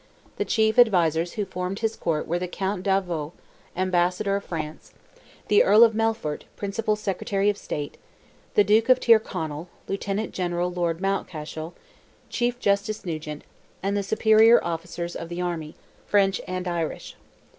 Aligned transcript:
The 0.37 0.45
chief 0.45 0.79
advisers 0.79 1.33
who 1.33 1.45
formed 1.45 1.77
his 1.81 1.95
court 1.95 2.27
were 2.27 2.39
the 2.39 2.47
Count 2.47 2.81
d'Avaux, 2.81 3.33
Ambassador 3.77 4.35
of 4.35 4.43
France, 4.43 4.93
the 5.47 5.61
Earl 5.63 5.83
of 5.83 5.93
Melfort, 5.93 6.45
principal 6.57 6.95
Secretary 6.95 7.51
of 7.51 7.55
State, 7.59 7.97
the 8.55 8.63
Duke 8.63 8.89
of 8.89 8.99
Tyrconnell, 8.99 9.67
Lieutenant 9.87 10.33
General 10.33 10.71
Lord 10.71 11.01
Mountcashel, 11.01 11.75
Chief 12.31 12.57
Justice 12.59 13.05
Nugent, 13.05 13.43
and 13.83 13.95
the 13.95 14.01
superior 14.01 14.59
officers 14.65 15.15
of 15.15 15.29
the 15.29 15.39
army, 15.39 15.75
French 16.07 16.41
and 16.47 16.67
Irish. 16.67 17.15